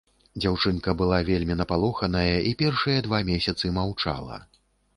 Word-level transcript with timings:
Дзяўчынка 0.43 0.93
была 1.01 1.19
вельмі 1.27 1.57
напалоханая, 1.59 2.35
і 2.51 2.55
першыя 2.63 3.05
два 3.11 3.23
месяцы 3.31 3.73
маўчала. 3.79 4.43